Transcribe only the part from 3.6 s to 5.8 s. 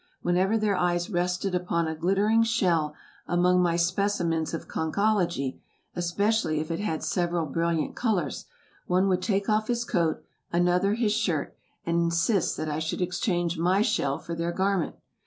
my specimens of conchology,